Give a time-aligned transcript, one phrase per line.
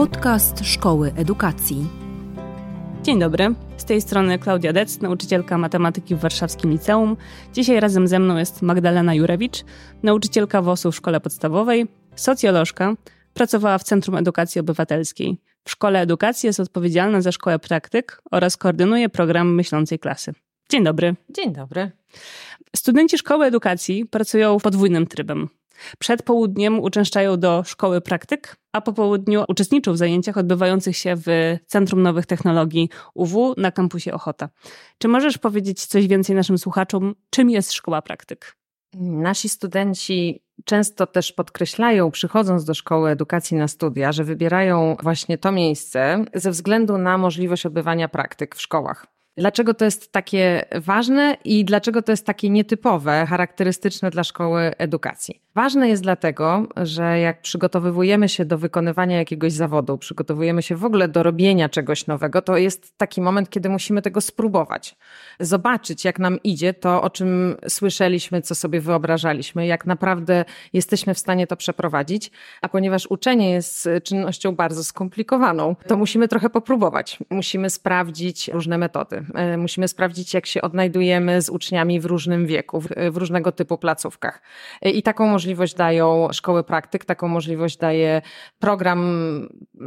[0.00, 1.86] Podcast Szkoły Edukacji.
[3.02, 7.16] Dzień dobry, z tej strony Klaudia Dec, nauczycielka matematyki w Warszawskim Liceum.
[7.52, 9.64] Dzisiaj razem ze mną jest Magdalena Jurewicz,
[10.02, 12.94] nauczycielka WOS-u w szkole podstawowej, socjolożka,
[13.34, 15.38] pracowała w Centrum Edukacji Obywatelskiej.
[15.64, 20.32] W Szkole Edukacji jest odpowiedzialna za szkołę praktyk oraz koordynuje program Myślącej Klasy.
[20.70, 21.14] Dzień dobry.
[21.30, 21.90] Dzień dobry.
[22.76, 25.48] Studenci Szkoły Edukacji pracują podwójnym trybem.
[25.98, 31.56] Przed południem uczęszczają do szkoły praktyk, a po południu uczestniczą w zajęciach odbywających się w
[31.66, 34.48] Centrum Nowych Technologii UW na kampusie Ochota.
[34.98, 38.56] Czy możesz powiedzieć coś więcej naszym słuchaczom, czym jest szkoła praktyk?
[39.00, 45.52] Nasi studenci często też podkreślają, przychodząc do szkoły edukacji na studia, że wybierają właśnie to
[45.52, 49.06] miejsce ze względu na możliwość odbywania praktyk w szkołach.
[49.40, 55.40] Dlaczego to jest takie ważne i dlaczego to jest takie nietypowe, charakterystyczne dla szkoły edukacji?
[55.54, 61.08] Ważne jest dlatego, że jak przygotowujemy się do wykonywania jakiegoś zawodu, przygotowujemy się w ogóle
[61.08, 64.96] do robienia czegoś nowego, to jest taki moment, kiedy musimy tego spróbować.
[65.40, 71.18] Zobaczyć, jak nam idzie to, o czym słyszeliśmy, co sobie wyobrażaliśmy, jak naprawdę jesteśmy w
[71.18, 72.30] stanie to przeprowadzić.
[72.62, 77.18] A ponieważ uczenie jest czynnością bardzo skomplikowaną, to musimy trochę popróbować.
[77.30, 79.24] Musimy sprawdzić różne metody.
[79.34, 84.42] E, musimy sprawdzić, jak się odnajdujemy z uczniami w różnym wieku, w różnego typu placówkach.
[84.82, 88.22] E, I taką możliwość dają szkoły praktyk, taką możliwość daje
[88.58, 89.00] program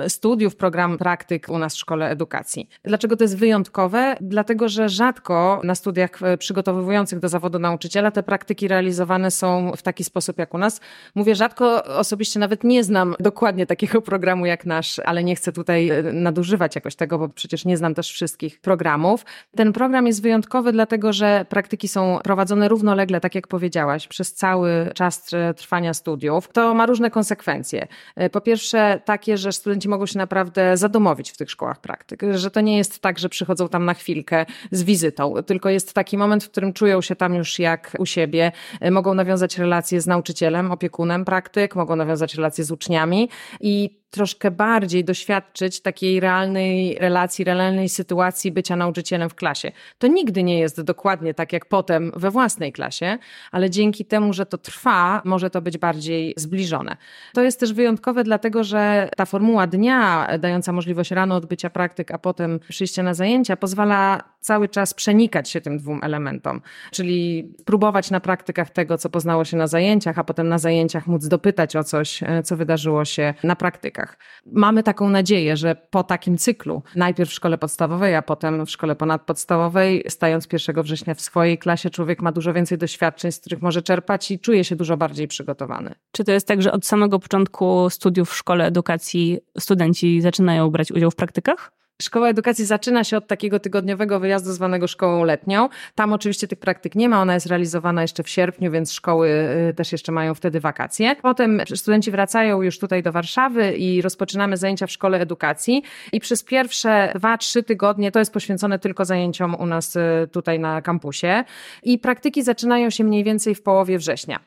[0.07, 2.69] studiów, program praktyk u nas w Szkole Edukacji.
[2.83, 4.15] Dlaczego to jest wyjątkowe?
[4.21, 9.81] Dlatego, że rzadko na studiach e, przygotowujących do zawodu nauczyciela te praktyki realizowane są w
[9.81, 10.81] taki sposób jak u nas.
[11.15, 15.91] Mówię rzadko, osobiście nawet nie znam dokładnie takiego programu jak nasz, ale nie chcę tutaj
[16.13, 19.25] nadużywać jakoś tego, bo przecież nie znam też wszystkich programów.
[19.55, 24.91] Ten program jest wyjątkowy, dlatego że praktyki są prowadzone równolegle, tak jak powiedziałaś, przez cały
[24.95, 26.49] czas trwania studiów.
[26.53, 27.87] To ma różne konsekwencje.
[28.15, 32.51] E, po pierwsze, takie, że studenci mogą się naprawdę zadomowić w tych szkołach praktyk, że
[32.51, 36.43] to nie jest tak, że przychodzą tam na chwilkę z wizytą, tylko jest taki moment,
[36.43, 40.71] w którym czują się tam już jak u siebie, e, mogą nawiązać relacje z nauczycielem,
[40.71, 43.29] opiekunem praktyk, mogą nawiązać relacje z uczniami
[43.61, 49.71] i troszkę bardziej doświadczyć takiej realnej relacji, realnej sytuacji bycia nauczycielem w klasie.
[49.97, 53.17] To nigdy nie jest dokładnie tak jak potem we własnej klasie,
[53.51, 56.97] ale dzięki temu, że to trwa, może to być bardziej zbliżone.
[57.33, 62.17] To jest też wyjątkowe, dlatego że ta formuła dnia, dająca możliwość rano odbycia praktyk, a
[62.17, 66.61] potem przyjścia na zajęcia, pozwala cały czas przenikać się tym dwóm elementom,
[66.91, 71.27] czyli próbować na praktykach tego, co poznało się na zajęciach, a potem na zajęciach móc
[71.27, 74.17] dopytać o coś, e, co wydarzyło się na praktykach.
[74.45, 78.95] Mamy taką nadzieję, że po takim cyklu, najpierw w szkole podstawowej, a potem w szkole
[78.95, 83.81] ponadpodstawowej, stając 1 września w swojej klasie, człowiek ma dużo więcej doświadczeń, z których może
[83.81, 85.95] czerpać i czuje się dużo bardziej przygotowany.
[86.11, 90.91] Czy to jest tak, że od samego początku studiów w szkole edukacji studenci zaczynają brać
[90.91, 91.82] udział w praktykach?
[92.01, 95.69] Szkoła edukacji zaczyna się od takiego tygodniowego wyjazdu zwanego szkołą letnią.
[95.95, 99.29] Tam oczywiście tych praktyk nie ma, ona jest realizowana jeszcze w sierpniu, więc szkoły
[99.69, 101.15] y, też jeszcze mają wtedy wakacje.
[101.21, 106.43] Potem studenci wracają już tutaj do Warszawy i rozpoczynamy zajęcia w szkole edukacji i przez
[106.43, 111.43] pierwsze dwa, trzy tygodnie to jest poświęcone tylko zajęciom u nas y, tutaj na kampusie
[111.83, 114.39] i praktyki zaczynają się mniej więcej w połowie września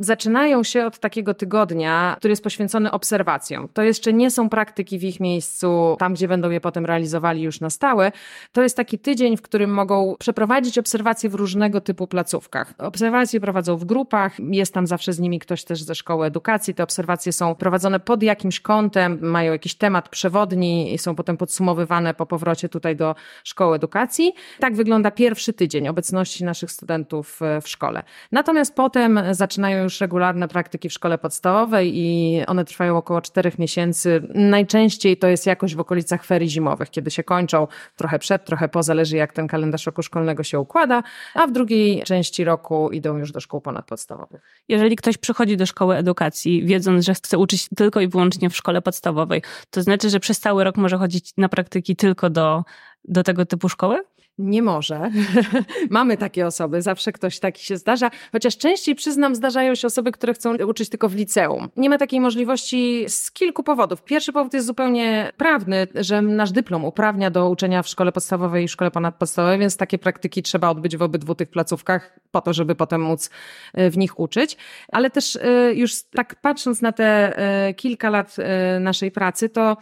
[0.00, 3.68] zaczynają się od takiego tygodnia, który jest poświęcony obserwacjom.
[3.72, 7.60] To jeszcze nie są praktyki w ich miejscu, tam gdzie będą je potem realizowali już
[7.60, 8.12] na stałe.
[8.52, 12.74] To jest taki tydzień, w którym mogą przeprowadzić obserwacje w różnego typu placówkach.
[12.78, 16.74] Obserwacje prowadzą w grupach, jest tam zawsze z nimi ktoś też ze szkoły edukacji.
[16.74, 22.14] Te obserwacje są prowadzone pod jakimś kątem, mają jakiś temat przewodni i są potem podsumowywane
[22.14, 24.32] po powrocie tutaj do szkoły edukacji.
[24.58, 28.02] Tak wygląda pierwszy tydzień obecności naszych studentów w szkole.
[28.32, 34.22] Natomiast potem zaczynają już regularne praktyki w szkole podstawowej i one trwają około czterech miesięcy.
[34.34, 38.82] Najczęściej to jest jakoś w okolicach ferii zimowych, kiedy się kończą trochę przed, trochę po,
[38.82, 41.02] zależy jak ten kalendarz roku szkolnego się układa,
[41.34, 44.42] a w drugiej części roku idą już do szkół ponadpodstawowych.
[44.68, 48.82] Jeżeli ktoś przychodzi do szkoły edukacji, wiedząc, że chce uczyć tylko i wyłącznie w szkole
[48.82, 52.64] podstawowej, to znaczy, że przez cały rok może chodzić na praktyki tylko do,
[53.04, 54.02] do tego typu szkoły?
[54.40, 55.10] Nie może.
[55.90, 60.34] Mamy takie osoby, zawsze ktoś taki się zdarza, chociaż częściej przyznam, zdarzają się osoby, które
[60.34, 61.68] chcą uczyć tylko w liceum.
[61.76, 64.02] Nie ma takiej możliwości z kilku powodów.
[64.02, 68.68] Pierwszy powód jest zupełnie prawny, że nasz dyplom uprawnia do uczenia w szkole podstawowej i
[68.68, 73.02] szkole ponadpodstawowej, więc takie praktyki trzeba odbyć w obydwu tych placówkach po to, żeby potem
[73.02, 73.30] móc
[73.74, 74.56] e, w nich uczyć.
[74.92, 78.36] Ale też e, już tak patrząc na te e, kilka lat
[78.80, 79.76] naszej pracy, to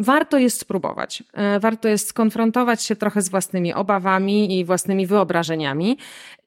[0.00, 1.22] warto jest spróbować.
[1.32, 5.98] E, warto jest skonfrontować się trochę z własnymi obawami i własnymi wyobrażeniami.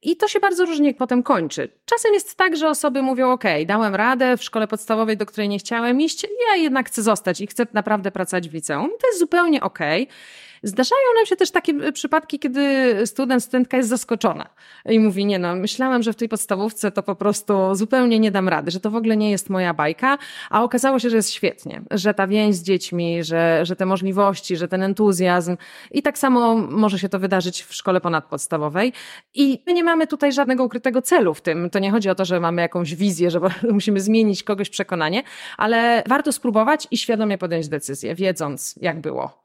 [0.01, 1.69] I to się bardzo różnie potem kończy.
[1.85, 5.59] Czasem jest tak, że osoby mówią: OK, dałem radę w szkole podstawowej, do której nie
[5.59, 8.89] chciałem iść, ja jednak chcę zostać i chcę naprawdę pracować w liceum.
[9.01, 9.79] To jest zupełnie OK.
[10.63, 14.49] Zdarzają nam się też takie e, przypadki, kiedy student, studentka jest zaskoczona
[14.85, 18.49] i mówi, nie no, myślałem, że w tej podstawówce to po prostu zupełnie nie dam
[18.49, 20.17] rady, że to w ogóle nie jest moja bajka,
[20.49, 24.57] a okazało się, że jest świetnie, że ta więź z dziećmi, że, że te możliwości,
[24.57, 25.57] że ten entuzjazm
[25.91, 28.93] i tak samo może się to wydarzyć w szkole ponadpodstawowej
[29.33, 31.69] i my nie mamy tutaj żadnego ukrytego celu w tym.
[31.69, 33.39] To nie chodzi o to, że mamy jakąś wizję, że
[33.71, 35.23] musimy zmienić kogoś przekonanie,
[35.57, 39.40] ale warto spróbować i świadomie podjąć decyzję, wiedząc jak było.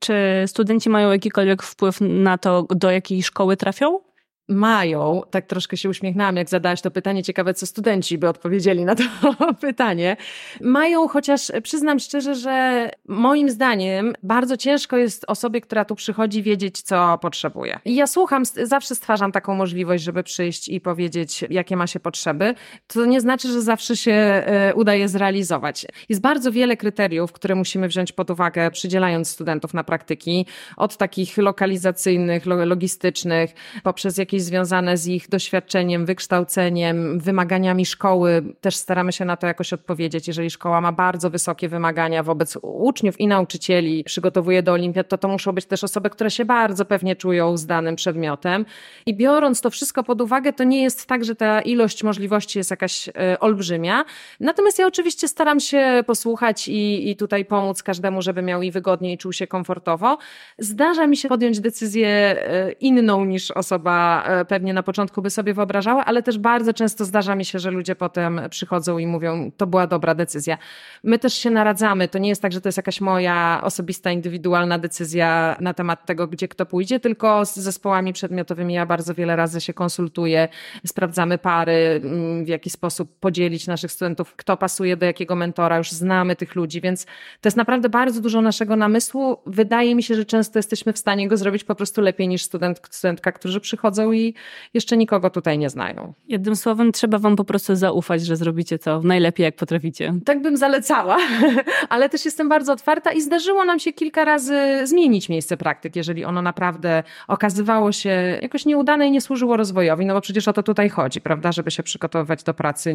[0.00, 0.14] Czy
[0.46, 4.00] studenci mają jakikolwiek wpływ na to, do jakiej szkoły trafią?
[4.48, 8.94] Mają, tak troszkę się uśmiechnęłam, jak zadałaś to pytanie, ciekawe co studenci by odpowiedzieli na
[8.94, 9.04] to
[9.60, 10.16] pytanie,
[10.60, 16.82] mają, chociaż przyznam szczerze, że moim zdaniem bardzo ciężko jest osobie, która tu przychodzi, wiedzieć,
[16.82, 17.78] co potrzebuje.
[17.84, 22.54] I ja słucham, zawsze stwarzam taką możliwość, żeby przyjść i powiedzieć, jakie ma się potrzeby.
[22.86, 25.86] To nie znaczy, że zawsze się e, uda je zrealizować.
[26.08, 30.46] Jest bardzo wiele kryteriów, które musimy wziąć pod uwagę, przydzielając studentów na praktyki,
[30.76, 38.42] od takich lokalizacyjnych, logistycznych, poprzez jakieś jakieś związane z ich doświadczeniem, wykształceniem, wymaganiami szkoły.
[38.60, 40.28] Też staramy się na to jakoś odpowiedzieć.
[40.28, 45.28] Jeżeli szkoła ma bardzo wysokie wymagania wobec uczniów i nauczycieli, przygotowuje do olimpiad, to to
[45.28, 48.66] muszą być też osoby, które się bardzo pewnie czują z danym przedmiotem.
[49.06, 52.70] I biorąc to wszystko pod uwagę, to nie jest tak, że ta ilość możliwości jest
[52.70, 54.04] jakaś e, olbrzymia.
[54.40, 59.12] Natomiast ja oczywiście staram się posłuchać i, i tutaj pomóc każdemu, żeby miał i wygodnie
[59.12, 60.18] i czuł się komfortowo.
[60.58, 66.04] Zdarza mi się podjąć decyzję e, inną niż osoba pewnie na początku by sobie wyobrażała,
[66.04, 69.86] ale też bardzo często zdarza mi się, że ludzie potem przychodzą i mówią, to była
[69.86, 70.58] dobra decyzja.
[71.04, 72.08] My też się naradzamy.
[72.08, 76.26] To nie jest tak, że to jest jakaś moja osobista, indywidualna decyzja na temat tego,
[76.26, 80.48] gdzie kto pójdzie, tylko z zespołami przedmiotowymi ja bardzo wiele razy się konsultuję,
[80.86, 85.90] sprawdzamy pary, mm, w jaki sposób podzielić naszych studentów, kto pasuje do jakiego mentora, już
[85.92, 87.04] znamy tych ludzi, więc
[87.40, 89.36] to jest naprawdę bardzo dużo naszego namysłu.
[89.46, 92.80] Wydaje mi się, że często jesteśmy w stanie go zrobić po prostu lepiej niż student,
[92.90, 94.34] studentka, którzy przychodzą i
[94.74, 96.12] jeszcze nikogo tutaj nie znają.
[96.28, 100.14] Jednym słowem, trzeba wam po prostu zaufać, że zrobicie to najlepiej, jak potraficie.
[100.24, 101.16] Tak bym zalecała,
[101.88, 106.24] ale też jestem bardzo otwarta i zdarzyło nam się kilka razy zmienić miejsce praktyk, jeżeli
[106.24, 110.62] ono naprawdę okazywało się jakoś nieudane i nie służyło rozwojowi, no bo przecież o to
[110.62, 112.94] tutaj chodzi, prawda, żeby się przygotowywać do pracy,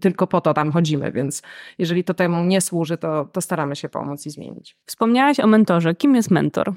[0.00, 1.42] tylko po to tam chodzimy, więc
[1.78, 4.76] jeżeli to temu nie służy, to, to staramy się pomóc i zmienić.
[4.86, 5.94] Wspomniałaś o mentorze.
[5.94, 6.72] Kim jest mentor?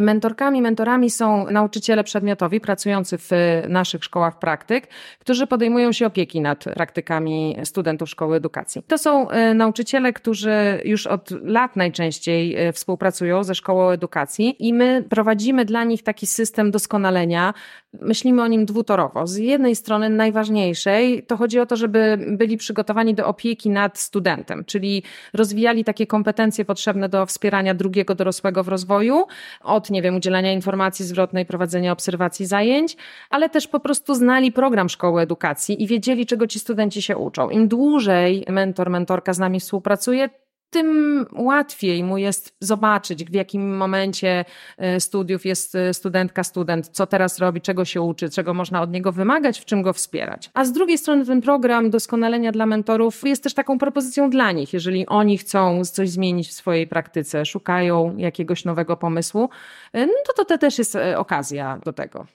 [0.00, 3.30] Mentorkami, mentorami są nauczyciele przedmiotowi pracujący w
[3.68, 8.82] naszych szkołach praktyk, którzy podejmują się opieki nad praktykami studentów szkoły edukacji.
[8.86, 14.74] To są e, nauczyciele, którzy już od lat najczęściej e, współpracują ze szkołą edukacji i
[14.74, 17.54] my prowadzimy dla nich taki system doskonalenia.
[18.00, 19.26] Myślimy o nim dwutorowo.
[19.26, 24.64] Z jednej strony najważniejszej to chodzi o to, żeby byli przygotowani do opieki nad studentem,
[24.64, 25.02] czyli
[25.34, 29.26] rozwijali takie kompetencje potrzebne do wspierania drugiego dorosłego w rozwoju,
[29.62, 32.96] od nie wiem, udzielania informacji zwrotnej, prowadzenia obserwacji zajęć,
[33.30, 37.50] ale też po prostu znali program szkoły edukacji i wiedzieli, czego ci studenci się uczą.
[37.50, 40.28] Im dłużej mentor, mentorka z nami współpracuje,
[40.72, 44.44] tym łatwiej mu jest zobaczyć, w jakim momencie
[44.78, 48.90] e, studiów jest e, studentka, student, co teraz robi, czego się uczy, czego można od
[48.90, 50.50] niego wymagać, w czym go wspierać.
[50.54, 54.72] A z drugiej strony ten program doskonalenia dla mentorów jest też taką propozycją dla nich,
[54.72, 59.48] jeżeli oni chcą coś zmienić w swojej praktyce, szukają jakiegoś nowego pomysłu,
[59.92, 62.26] e, no to to też jest okazja do tego.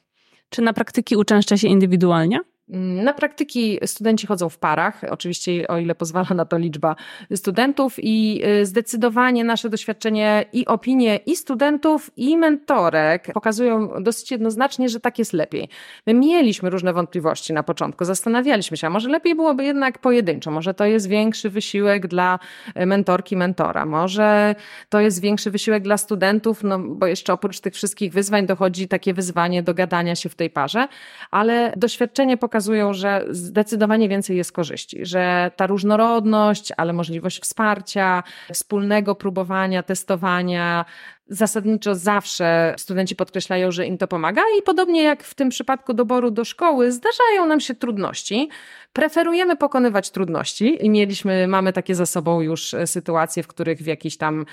[0.50, 2.40] Czy na praktyki uczęszcza się indywidualnie?
[2.70, 6.96] Mm, na praktyki studenci chodzą w parach, oczywiście o ile pozwala na to liczba
[7.36, 7.96] studentów.
[7.98, 15.00] I y, zdecydowanie nasze doświadczenie i opinie i studentów i mentorek pokazują dosyć jednoznacznie, że
[15.00, 15.70] tak jest lepiej.
[16.08, 20.74] My mieliśmy różne wątpliwości na początku, zastanawialiśmy się, a może lepiej byłoby jednak pojedynczo, może
[20.74, 22.40] to jest większy wysiłek dla
[22.82, 24.56] y, mentorki, mentora, może
[24.90, 29.14] to jest większy wysiłek dla studentów, no bo jeszcze oprócz tych wszystkich wyzwań dochodzi takie
[29.14, 30.88] wyzwanie do gadania się w tej parze,
[31.32, 38.24] ale doświadczenie pokazuje, pokazują, że zdecydowanie więcej jest korzyści, że ta różnorodność, ale możliwość wsparcia,
[38.54, 40.86] wspólnego próbowania, testowania,
[41.28, 46.32] zasadniczo zawsze studenci podkreślają, że im to pomaga i podobnie jak w tym przypadku doboru
[46.32, 48.50] do szkoły, zdarzają nam się trudności.
[48.94, 54.18] Preferujemy pokonywać trudności i mieliśmy, mamy takie za sobą już sytuacje, w których w jakiś
[54.18, 54.46] tam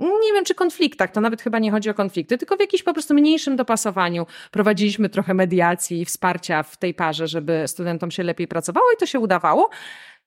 [0.00, 2.92] nie wiem czy konfliktach, to nawet chyba nie chodzi o konflikty, tylko w jakimś po
[2.92, 8.48] prostu mniejszym dopasowaniu prowadziliśmy trochę mediacji i wsparcia w tej parze, żeby studentom się lepiej
[8.48, 9.70] pracowało i to się udawało.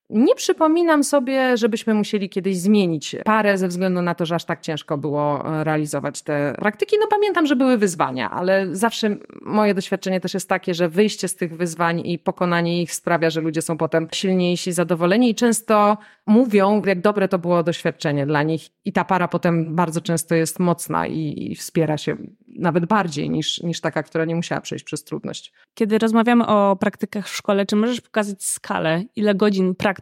[0.09, 4.61] Nie przypominam sobie, żebyśmy musieli kiedyś zmienić parę ze względu na to, że aż tak
[4.61, 6.95] ciężko było e, realizować te praktyki.
[6.99, 11.35] No pamiętam, że były wyzwania, ale zawsze moje doświadczenie też jest takie, że wyjście z
[11.35, 16.81] tych wyzwań i pokonanie ich sprawia, że ludzie są potem silniejsi, zadowoleni i często mówią,
[16.85, 21.07] jak dobre to było doświadczenie dla nich i ta para potem bardzo często jest mocna
[21.07, 25.53] i, i wspiera się nawet bardziej niż, niż taka, która nie musiała przejść przez trudność.
[25.73, 29.96] Kiedy rozmawiamy o praktykach w szkole, czy możesz pokazać skalę, ile godzin praktyk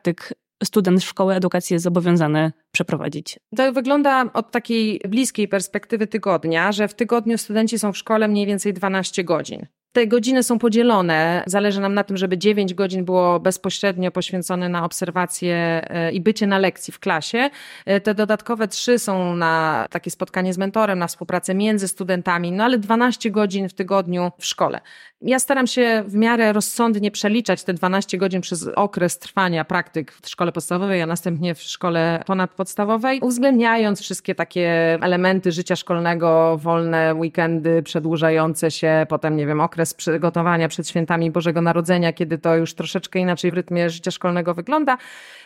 [0.64, 3.40] student szkoły edukacji jest zobowiązany przeprowadzić?
[3.56, 8.46] To wygląda od takiej bliskiej perspektywy tygodnia, że w tygodniu studenci są w szkole mniej
[8.46, 9.68] więcej 12 godzin.
[9.96, 11.44] Te godziny są podzielone.
[11.48, 16.48] Zależy nam na tym, żeby 9 godzin było bezpośrednio poświęcone na obserwacje e, i bycie
[16.48, 17.50] na lekcji w klasie.
[17.86, 22.64] E, te dodatkowe 3 są na takie spotkanie z mentorem, na współpracę między studentami, no
[22.64, 24.82] ale 12 godzin w tygodniu w szkole.
[25.28, 30.30] Ja staram się w miarę rozsądnie przeliczać te 12 godzin przez okres trwania praktyk w
[30.30, 37.84] szkole podstawowej, a następnie w szkole ponadpodstawowej, uwzględniając wszystkie takie elementy życia szkolnego, wolne weekendy
[37.84, 43.20] przedłużające się, potem nie wiem, okres przygotowania przed świętami Bożego Narodzenia, kiedy to już troszeczkę
[43.20, 44.98] inaczej w rytmie życia szkolnego wygląda.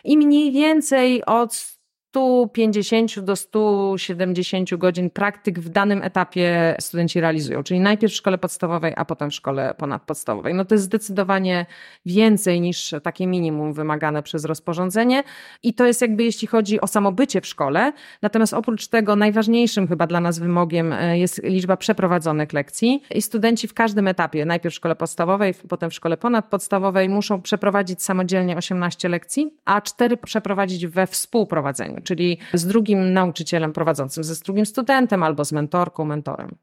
[0.04, 1.79] I mniej więcej od
[2.10, 8.94] 150 do 170 godzin praktyk w danym etapie studenci realizują, czyli najpierw w szkole podstawowej,
[8.96, 10.54] a potem w szkole ponadpodstawowej.
[10.54, 11.66] No to jest zdecydowanie
[12.06, 15.24] więcej niż takie minimum wymagane przez rozporządzenie
[15.63, 17.94] i to jest jakby jeśli chodzi o samobycie w szkole.
[18.22, 23.68] Natomiast oprócz tego najważniejszym chyba dla nas wymogiem e, jest liczba przeprowadzonych lekcji i studenci
[23.68, 29.10] w każdym etapie, najpierw w szkole podstawowej, potem w szkole ponadpodstawowej muszą przeprowadzić samodzielnie 18
[29.10, 35.46] lekcji, a 4 przeprowadzić we współprowadzeniu czyli z drugim nauczycielem prowadzącym, ze drugim studentem albo
[35.46, 36.56] z mentorką, mentorem.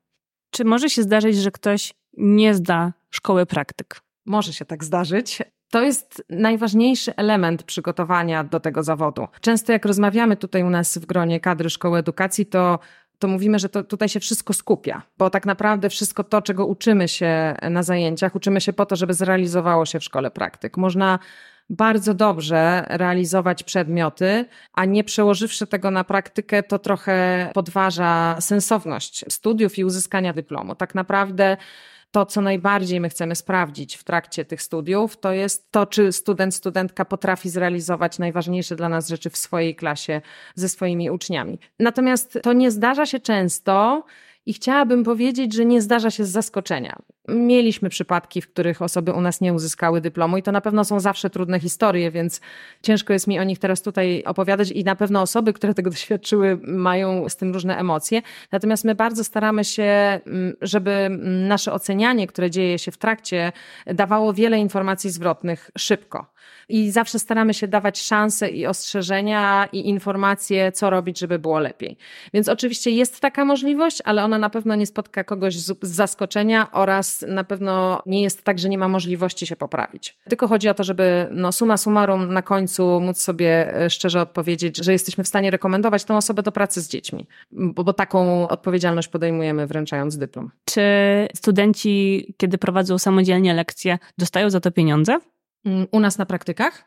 [0.50, 4.00] Czy może się zdarzyć, że ktoś nie zda szkoły praktyk?
[4.26, 5.42] Może się tak zdarzyć.
[5.70, 9.26] To jest najważniejszy element przygotowania do tego zawodu.
[9.40, 12.78] Często jak rozmawiamy tutaj u nas w gronie kadry szkoły edukacji, to
[13.18, 17.08] to mówimy, że to tutaj się wszystko skupia, bo tak naprawdę wszystko to, czego uczymy
[17.08, 20.76] się na zajęciach, uczymy się po to, żeby zrealizowało się w szkole praktyk.
[20.76, 21.18] Można
[21.70, 29.78] bardzo dobrze realizować przedmioty, a nie przełożywszy tego na praktykę, to trochę podważa sensowność studiów
[29.78, 30.74] i uzyskania dyplomu.
[30.74, 31.56] Tak naprawdę
[32.10, 36.54] to, co najbardziej my chcemy sprawdzić w trakcie tych studiów, to jest to, czy student,
[36.54, 40.20] studentka potrafi zrealizować najważniejsze dla nas rzeczy w swojej klasie
[40.54, 41.58] ze swoimi uczniami.
[41.78, 44.04] Natomiast to nie zdarza się często
[44.46, 46.96] i chciałabym powiedzieć, że nie zdarza się z zaskoczenia.
[47.28, 51.00] Mieliśmy przypadki, w których osoby u nas nie uzyskały dyplomu i to na pewno są
[51.00, 52.40] zawsze trudne historie, więc
[52.82, 56.58] ciężko jest mi o nich teraz tutaj opowiadać i na pewno osoby, które tego doświadczyły,
[56.62, 58.22] mają z tym różne emocje.
[58.52, 59.82] Natomiast my bardzo staramy się,
[60.26, 61.08] mm, żeby
[61.48, 63.52] nasze ocenianie, które dzieje się w trakcie,
[63.86, 66.36] dawało wiele informacji zwrotnych szybko.
[66.68, 71.96] I zawsze staramy się dawać szanse i ostrzeżenia i informacje, co robić, żeby było lepiej.
[72.34, 77.15] Więc oczywiście jest taka możliwość, ale ona na pewno nie spotka kogoś z zaskoczenia oraz
[77.22, 80.18] na pewno nie jest tak, że nie ma możliwości się poprawić.
[80.28, 84.76] Tylko chodzi o to, żeby no summa summarum na końcu móc sobie e, szczerze odpowiedzieć,
[84.76, 89.08] że jesteśmy w stanie rekomendować tę osobę do pracy z dziećmi, bo, bo taką odpowiedzialność
[89.08, 90.50] podejmujemy wręczając dyplom.
[90.64, 90.82] Czy
[91.34, 95.18] studenci, kiedy prowadzą samodzielnie lekcje, dostają za to pieniądze?
[95.64, 96.84] Mm, u nas na praktykach?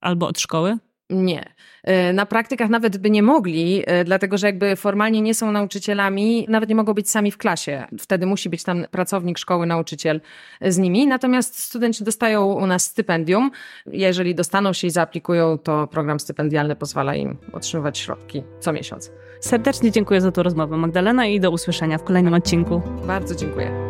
[0.00, 0.78] Albo od szkoły?
[1.10, 1.44] Nie.
[1.84, 6.46] E, na praktykach nawet by nie mogli, e, dlatego że jakby formalnie nie są nauczycielami,
[6.48, 7.86] nawet nie mogą być sami w klasie.
[7.98, 10.20] Wtedy musi być tam pracownik szkoły, nauczyciel
[10.60, 11.06] z nimi.
[11.06, 13.50] Natomiast studenci dostają u nas stypendium.
[13.86, 19.12] Jeżeli dostaną się i zaaplikują, to program stypendialny pozwala im otrzymywać środki co miesiąc.
[19.40, 22.82] Serdecznie dziękuję za tę rozmowę, Magdalena, i do usłyszenia w kolejnym odcinku.
[23.06, 23.89] Bardzo dziękuję.